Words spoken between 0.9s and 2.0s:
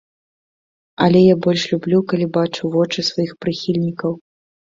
Але я больш люблю,